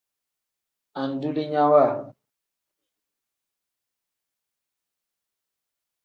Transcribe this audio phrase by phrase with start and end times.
[1.01, 1.83] Andulinyawa.